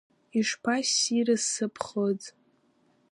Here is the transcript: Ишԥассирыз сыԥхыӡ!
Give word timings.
Ишԥассирыз 0.39 1.43
сыԥхыӡ! 1.53 2.21